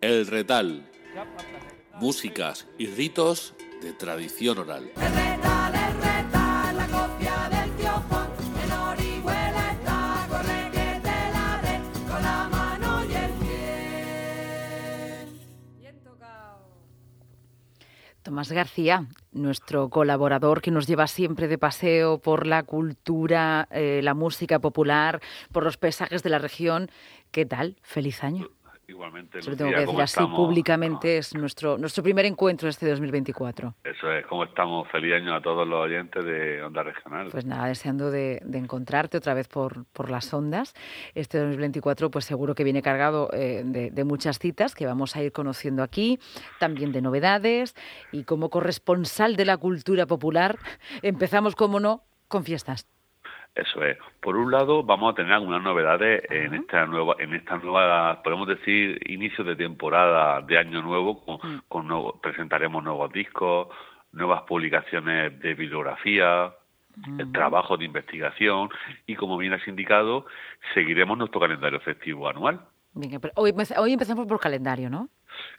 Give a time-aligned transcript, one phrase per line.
[0.00, 0.88] El Retal.
[1.94, 4.90] Músicas y ritos de tradición oral.
[18.22, 24.14] Tomás García, nuestro colaborador que nos lleva siempre de paseo por la cultura, eh, la
[24.14, 25.20] música popular,
[25.50, 26.88] por los paisajes de la región.
[27.32, 27.76] ¿Qué tal?
[27.82, 28.48] Feliz año.
[28.92, 29.40] Igualmente.
[29.40, 33.74] Se lo tengo que decir así públicamente, es nuestro, nuestro primer encuentro este 2024.
[33.84, 34.86] Eso es, ¿cómo estamos?
[34.90, 37.28] Feliz año a todos los oyentes de Onda Regional.
[37.30, 40.74] Pues nada, deseando de, encontrarte otra vez por, por las ondas.
[41.14, 45.22] Este 2024 pues seguro que viene cargado eh, de, de muchas citas que vamos a
[45.22, 46.18] ir conociendo aquí,
[46.60, 47.74] también de novedades
[48.12, 50.58] y como corresponsal de la cultura popular
[51.02, 52.86] empezamos, como no, con fiestas.
[53.54, 53.98] Eso es.
[54.20, 58.48] Por un lado, vamos a tener algunas novedades en esta nueva, en esta nueva, podemos
[58.48, 61.22] decir, inicio de temporada de año nuevo.
[61.68, 62.20] Con, mm.
[62.22, 63.68] presentaremos nuevos discos,
[64.12, 66.50] nuevas publicaciones de bibliografía,
[66.96, 67.32] mm.
[67.32, 68.70] trabajo de investigación
[69.06, 70.24] y, como bien has indicado,
[70.72, 72.58] seguiremos nuestro calendario festivo anual.
[73.34, 75.08] Hoy, hoy empezamos por calendario, ¿no?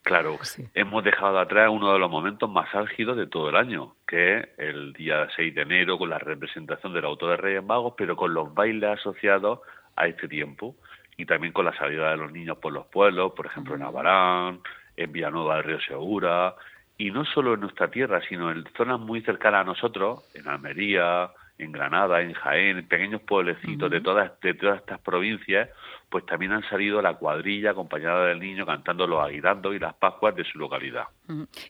[0.04, 0.38] Claro,
[0.74, 4.48] hemos dejado atrás uno de los momentos más álgidos de todo el año, que es
[4.58, 8.34] el día 6 de enero con la representación del autor de Reyes Magos, pero con
[8.34, 9.60] los bailes asociados
[9.96, 10.76] a este tiempo
[11.18, 14.60] y también con la salida de los niños por los pueblos, por ejemplo en Abarán,
[14.98, 16.56] en Villanueva del Río Segura,
[16.98, 21.32] y no solo en nuestra tierra, sino en zonas muy cercanas a nosotros, en Almería,
[21.58, 25.70] en Granada, en Jaén, en pequeños pueblecitos de todas de todas estas provincias,
[26.14, 30.36] pues también han salido la cuadrilla acompañada del niño cantando los aguinaldos y las pascuas
[30.36, 31.06] de su localidad.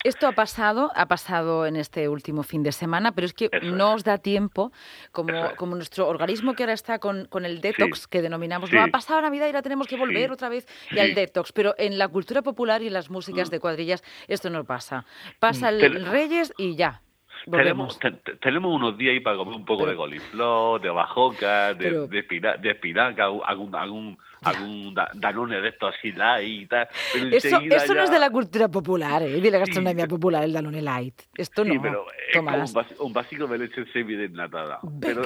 [0.04, 3.94] Esto ha pasado, ha pasado en este último fin de semana, pero es que no
[3.94, 4.74] os da tiempo,
[5.14, 8.88] como, como nuestro organismo que ahora está con, con el detox, que denominamos, no ha
[8.88, 12.10] pasado Navidad y ahora tenemos que volver otra vez y al detox, pero en la
[12.10, 13.52] cultura popular y en las músicas mm.
[13.52, 15.06] de cuadrillas esto no pasa.
[15.40, 15.76] Pasa mm.
[15.76, 17.03] el Reyes y ya.
[17.50, 18.00] Tenemos,
[18.40, 23.26] tenemos unos días ahí para comer un poco de goliflor, de bajoca, de, de, espinaca,
[23.26, 26.88] algún, algún, algún danone de estos así light y tal.
[27.32, 29.42] eso eso no es de la cultura popular, ¿eh?
[29.42, 31.22] de la gastronomía popular, el danone light.
[31.36, 31.74] Esto no.
[31.74, 34.80] Sí, pero es como un, básico, de leche semi desnatada.
[35.02, 35.24] pero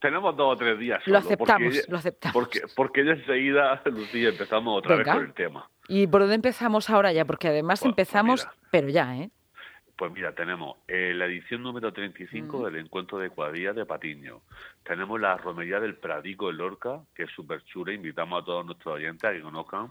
[0.00, 1.00] tenemos dos o tres días.
[1.04, 2.34] Solo, lo aceptamos, lo aceptamos.
[2.34, 5.68] Porque, porque ya enseguida, Lucía, empezamos otra vez con el tema.
[5.88, 7.24] ¿Y por dónde empezamos ahora ya?
[7.24, 9.30] Porque además pues, pues empezamos, pero ya, ¿eh?
[10.00, 12.64] Pues mira, tenemos eh, la edición número 35 mm.
[12.64, 14.40] del encuentro de cuadrillas de Patiño.
[14.82, 17.92] Tenemos la romería del Pradico en Lorca, que es súper chula.
[17.92, 19.88] Invitamos a todos nuestros oyentes a que conozcan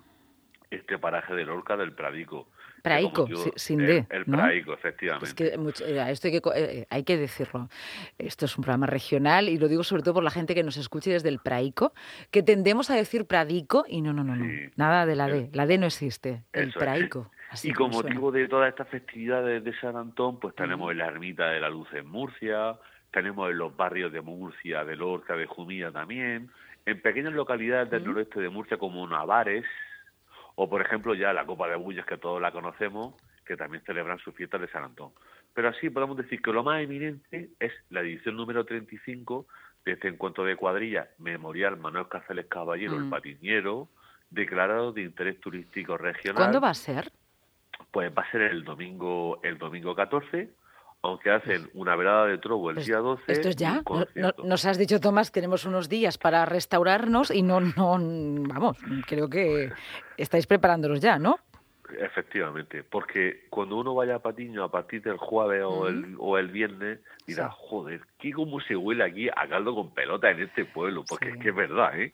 [0.72, 2.48] este paraje de Lorca del Pradico.
[2.82, 4.08] Praico, sin D.
[4.10, 5.46] El, Praico, efectivamente.
[5.46, 7.70] Eh, esto hay que, eh, hay que decirlo.
[8.18, 10.78] Esto es un programa regional y lo digo sobre todo por la gente que nos
[10.78, 11.94] escuche desde el Praico,
[12.32, 14.48] que tendemos a decir Pradico y no, no, no, no.
[14.76, 15.52] Nada de la D.
[15.54, 16.46] La D no existe.
[16.52, 17.30] El Praico
[17.64, 21.50] y con motivo de todas estas festividades de San Antón, pues tenemos en la Ermita
[21.50, 22.78] de la Luz en Murcia,
[23.12, 26.50] tenemos en los barrios de Murcia, de Lorca, de Jumilla también,
[26.86, 29.66] en pequeñas localidades del noreste de Murcia como Navares,
[30.56, 33.16] o por ejemplo ya la Copa de Bullas, que todos la conocemos,
[33.46, 35.12] que también celebran sus fiestas de San Antón.
[35.54, 39.48] Pero así podemos decir que lo más eminente es la edición número 35
[39.86, 43.90] de este encuentro de cuadrillas memorial Manuel Cáceres Caballero, el patiñero,
[44.30, 46.36] declarado de interés turístico regional.
[46.36, 47.12] ¿Cuándo va a ser?
[47.92, 50.50] Pues va a ser el domingo, el domingo 14,
[51.02, 53.24] aunque hacen pues una velada de trobo el pues día 12.
[53.32, 53.82] Esto es ya.
[54.44, 57.98] nos has dicho, Tomás, tenemos unos días para restaurarnos y no, no,
[58.48, 58.78] vamos,
[59.08, 59.72] creo que
[60.18, 61.40] estáis preparándolos ya, ¿no?
[61.98, 66.50] Efectivamente, porque cuando uno vaya a Patiño a partir del jueves o, el, o el
[66.50, 71.04] viernes, dirá, joder, ¿qué cómo se huele aquí a caldo con pelota en este pueblo?
[71.10, 72.14] Porque es que es verdad, ¿eh?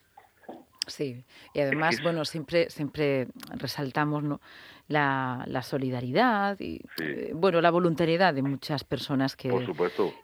[0.88, 1.24] Sí,
[1.54, 4.42] y además, bueno, siempre, siempre resaltamos ¿no?
[4.88, 9.50] la, la solidaridad y eh, bueno, la voluntariedad de muchas personas que,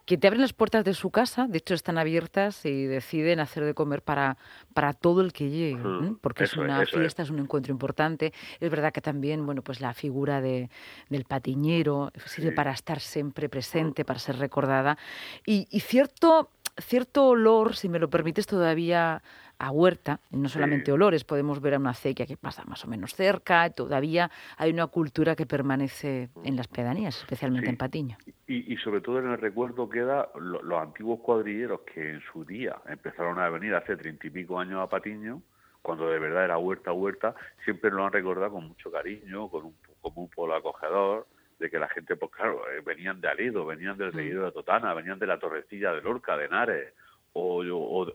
[0.06, 3.66] que te abren las puertas de su casa, de hecho están abiertas y deciden hacer
[3.66, 4.38] de comer para,
[4.74, 5.82] para todo el que llegue,
[6.22, 7.32] porque es una fiesta, es.
[7.32, 8.34] un encuentro importante.
[8.60, 10.70] Es verdad que también, bueno, pues la figura de,
[11.10, 14.98] del patiñero sirve para estar siempre presente, para ser recordada
[15.46, 19.24] y, y cierto, cierto olor, si me lo permites todavía
[19.62, 23.14] a huerta, no solamente olores, podemos ver a una acequia que pasa más o menos
[23.14, 28.18] cerca, todavía hay una cultura que permanece en las pedanías, especialmente en Patiño.
[28.48, 33.38] Y, sobre todo en el recuerdo queda los antiguos cuadrilleros que en su día empezaron
[33.38, 35.44] a venir hace treinta y pico años a Patiño,
[35.84, 39.76] cuando de verdad era huerta huerta, siempre lo han recordado con mucho cariño, con un,
[40.02, 41.28] como un pueblo acogedor,
[41.60, 44.46] de que la gente, pues claro, eh, venían de Aledo, venían del Reguero mm.
[44.46, 46.94] de Totana, venían de la Torrecilla de Lorca, de Henares,
[47.34, 47.58] o,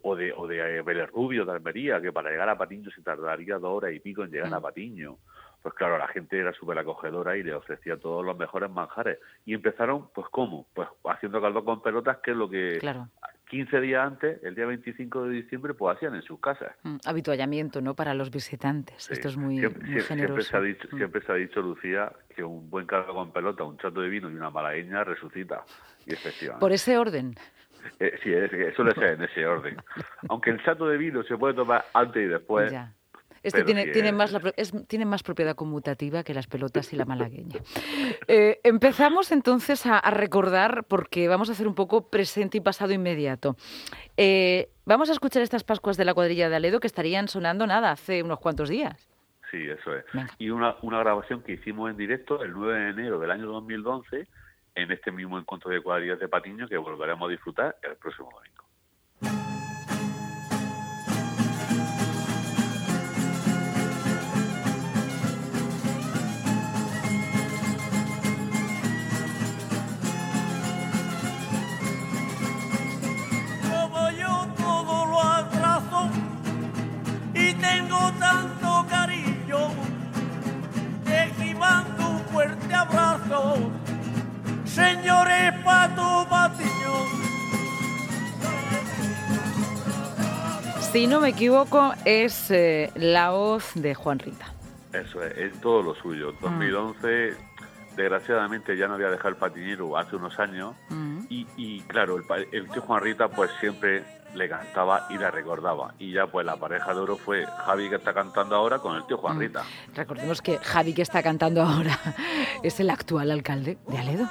[0.02, 3.58] o, de, o de Vélez Rubio de Almería, que para llegar a Patiño se tardaría
[3.58, 4.62] dos horas y pico en llegar a mm.
[4.62, 5.16] Patiño.
[5.62, 9.18] pues claro, la gente era súper acogedora y le ofrecía todos los mejores manjares.
[9.44, 10.66] Y empezaron, pues ¿cómo?
[10.74, 13.08] Pues haciendo caldo con pelotas, que es lo que claro.
[13.48, 16.72] 15 días antes, el día 25 de diciembre, pues hacían en sus casas.
[16.82, 17.94] Mm, habituallamiento, ¿no?
[17.94, 19.08] Para los visitantes.
[19.10, 19.58] Esto es muy,
[20.02, 20.42] generoso.
[20.42, 20.96] Siempre se, ha dicho, mm.
[20.96, 24.30] siempre se ha dicho, Lucía, que un buen caldo con pelota, un chato de vino
[24.30, 25.64] y una malagueña resucita.
[26.04, 26.60] Y efectivamente.
[26.60, 27.34] Por ese orden.
[27.98, 28.30] Eh, sí,
[28.74, 29.76] suele ser en ese orden.
[30.28, 32.72] Aunque el chato de vino se puede tomar antes y después.
[33.42, 34.36] Este tiene, tiene, más
[34.88, 37.60] tiene más propiedad conmutativa que las pelotas y la malagueña.
[38.26, 43.54] Eh, empezamos entonces a, recordar, porque vamos a hacer un poco presente y pasado inmediato.
[44.16, 47.92] Eh, vamos a escuchar estas Pascuas de la cuadrilla de Aledo que estarían sonando nada
[47.92, 49.08] hace unos cuantos días.
[49.52, 50.04] Sí, eso es.
[50.38, 54.26] Y una, una grabación que hicimos en directo el 9 de enero del año 2011
[54.76, 58.65] en este mismo encuentro de cuadrillas de Patiño que volveremos a disfrutar el próximo domingo.
[84.76, 86.26] Señores Pato
[90.92, 94.46] Si no me equivoco, es eh, la voz de Juan Rita.
[94.92, 96.32] Eso es, es todo lo suyo.
[96.40, 97.96] 2011, mm.
[97.96, 100.74] desgraciadamente ya no había dejado el patinero hace unos años.
[100.88, 101.24] Mm.
[101.28, 105.94] Y, claro, el, el tío Juan Rita pues siempre le cantaba y la recordaba.
[105.98, 109.06] Y ya pues la pareja de oro fue Javi que está cantando ahora con el
[109.06, 109.40] tío Juan mm.
[109.40, 109.64] Rita.
[109.94, 111.98] Recordemos que Javi que está cantando ahora
[112.62, 114.28] es el actual alcalde de Aledo.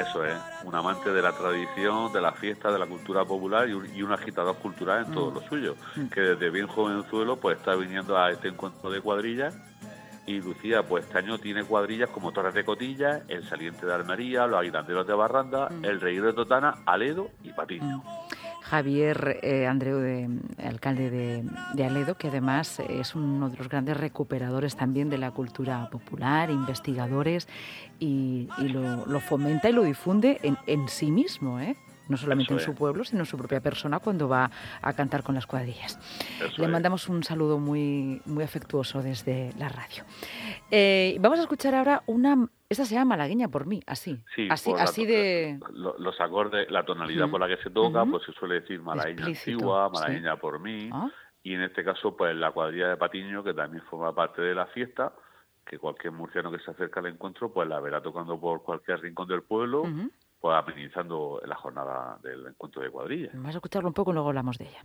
[0.00, 0.34] Eso es,
[0.64, 4.56] un amante de la tradición, de la fiesta, de la cultura popular y un, agitador
[4.56, 5.34] cultural en todo mm.
[5.34, 6.06] lo suyo, mm.
[6.06, 9.54] que desde bien jovenzuelo pues está viniendo a este encuentro de cuadrillas
[10.28, 14.46] y Lucía pues este año tiene cuadrillas como Torres de Cotillas, El Saliente de Almería,
[14.46, 18.02] Los Aguilanderos de Barranda, El Reír de Totana, Aledo y Patiño.
[18.68, 20.28] Javier eh, Andreu, de,
[20.62, 25.88] alcalde de, Aledo, que además es uno de los grandes recuperadores también de la cultura
[25.90, 27.48] popular, investigadores,
[27.98, 31.76] y, lo, fomenta y lo difunde en, en sí mismo, ¿eh?
[32.08, 34.50] No solamente en su pueblo, sino en su propia persona cuando va
[34.82, 35.98] a cantar con las cuadrillas.
[36.56, 40.04] Le mandamos un saludo muy, muy afectuoso desde la radio.
[40.70, 42.48] Eh, vamos a escuchar ahora una...
[42.68, 44.22] Esta se llama Malagueña por mí, así.
[44.50, 45.58] así, así de...
[45.72, 49.88] Los acordes, la tonalidad por la que se toca, pues se suele decir malagueña antigua,
[49.88, 50.90] malagueña por mí.
[50.92, 51.08] Ah.
[51.42, 54.66] Y en este caso, pues la cuadrilla de Patiño, que también forma parte de la
[54.66, 55.14] fiesta,
[55.64, 59.28] que cualquier murciano que se acerca al encuentro, pues la verá tocando por cualquier rincón
[59.28, 59.84] del pueblo
[60.40, 63.32] pues amenizando la jornada del encuentro de cuadrillas.
[63.34, 64.84] Vamos a escucharlo un poco y luego hablamos de ella.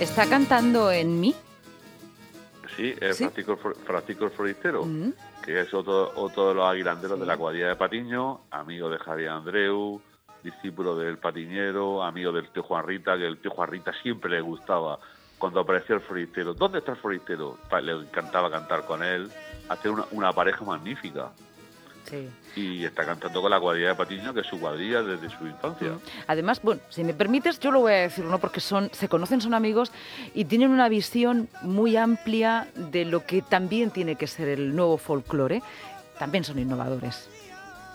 [0.00, 1.34] ¿Está cantando en mí?
[2.76, 3.58] Sí, es Francisco,
[4.26, 5.12] el Floristero, mm.
[5.44, 9.30] que es otro, otro de los aguilanderos de la cuadrilla de Patiño, amigo de Javier
[9.30, 10.00] Andreu,
[10.42, 14.40] discípulo del patiñero, amigo del tío Juan Rita, que el tío Juan Rita siempre le
[14.40, 14.98] gustaba
[15.38, 16.54] cuando apareció el floristero.
[16.54, 17.58] ¿Dónde está el floristero?
[17.82, 19.30] Le encantaba cantar con él,
[19.68, 21.30] hacer una, una pareja magnífica.
[22.56, 25.88] Y está cantando con la cuadrilla de Patiño, que es su cuadrilla desde su infancia.
[25.88, 26.00] Mm.
[26.26, 28.38] Además, bueno, si me permites, yo lo voy a decir, ¿no?
[28.38, 29.92] Porque son, se conocen, son amigos
[30.34, 34.98] y tienen una visión muy amplia de lo que también tiene que ser el nuevo
[34.98, 35.62] folclore.
[36.18, 37.28] También son innovadores.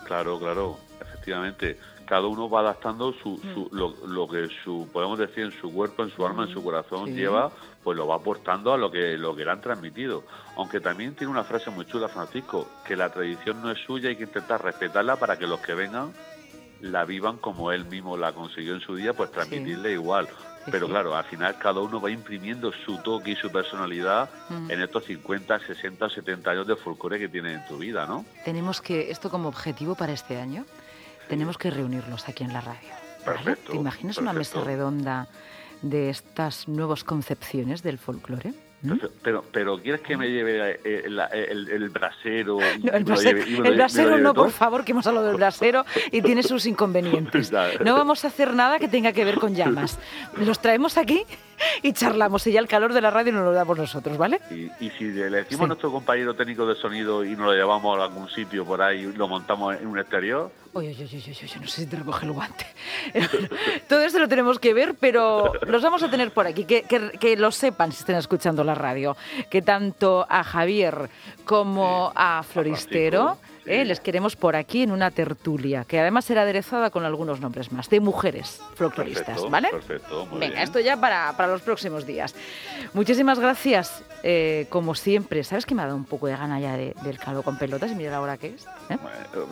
[0.06, 3.76] Claro, claro, efectivamente cada uno va adaptando su, su, mm.
[3.76, 6.64] lo, lo, que su podemos decir en su cuerpo en su alma en su mm.
[6.64, 7.50] corazón lleva
[7.82, 10.24] pues lo va aportando a lo que lo que le han transmitido
[10.56, 14.16] aunque también tiene una frase muy chula Francisco que la tradición no es suya hay
[14.16, 16.12] que intentar respetarla para que los que vengan
[16.80, 20.28] la vivan como él mismo la consiguió en su día pues transmitirle igual
[20.70, 24.70] pero claro, al final cada uno va imprimiendo su toque y su personalidad mm.
[24.70, 28.24] en estos 50, 60, 70 años de folclore que tiene en tu vida, ¿no?
[28.44, 30.64] Tenemos que esto como objetivo para este año
[31.28, 32.88] tenemos que reunirnos aquí en la radio.
[33.70, 35.28] ¿Te imaginas una mesa redonda
[35.82, 38.52] de estas nuevas concepciones del folclore?
[38.84, 38.98] ¿Mm?
[39.22, 42.58] pero, pero ¿quieres que me lleve eh, el, brasero?
[42.60, 43.04] el
[43.76, 47.52] brasero, no, por favor, que hemos hablado del brasero y tiene sus inconvenientes.
[47.84, 49.98] No vamos a hacer nada que tenga que ver con llamas.
[50.36, 51.24] Los traemos aquí
[51.82, 54.40] y charlamos y ya el calor de la radio nos lo damos nosotros, ¿vale?
[54.50, 58.04] Y, si le decimos a nuestro compañero técnico de sonido y nos lo llevamos a
[58.04, 60.50] algún sitio por ahí y lo montamos en un exterior...
[60.76, 62.66] Oye, oye, oye, oye, no sé si te recoge el guante.
[63.88, 67.36] Todo esto lo tenemos que ver, pero los vamos a tener por aquí, que, que,
[67.36, 69.16] lo sepan si estén escuchando la radio,
[69.50, 71.08] que tanto a Javier
[71.44, 73.38] como a Floristero...
[73.66, 73.84] ¿eh?
[73.84, 77.88] les queremos por aquí en una tertulia, que además será aderezada con algunos nombres más,
[77.90, 79.68] de mujeres folcloristas, ¿vale?
[79.70, 82.34] Perfecto, Venga, esto ya para, para, los próximos días.
[82.92, 85.44] Muchísimas gracias, eh, como siempre.
[85.44, 87.90] ¿Sabes que me ha dado un poco de gana ya del calvo con pelotas?
[87.90, 88.66] Y mira la hora que es.
[88.90, 88.98] ¿eh?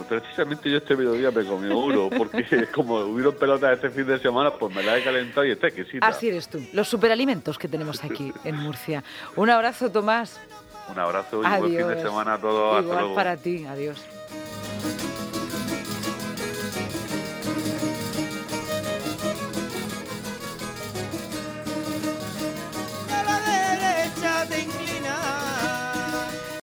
[0.08, 4.50] precisamente yo este mediodía me comí uno, porque como hubieron pelotas este fin de semana,
[4.52, 6.06] pues me la he calentado y está exquisita.
[6.06, 9.02] Así eres tú, los superalimentos que tenemos aquí en Murcia.
[9.36, 10.40] Un abrazo, Tomás.
[10.88, 12.84] Un abrazo y buen fin de semana a todos.
[12.84, 13.64] Igual para ti.
[13.66, 13.98] Adiós.